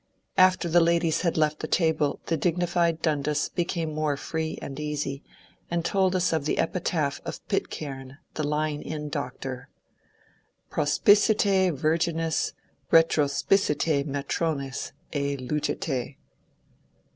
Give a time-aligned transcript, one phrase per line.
[0.35, 5.21] After the ladies had left the table the dignified Dundas became more free and easy
[5.69, 9.69] and told us of the epitaph of Pitcaim, the lying in doctor:"
[10.73, 12.53] Prospicite virgines,
[12.89, 16.17] retro spicite matrones, et lugete."